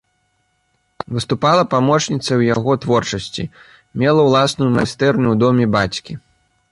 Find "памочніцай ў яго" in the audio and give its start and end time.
1.73-2.71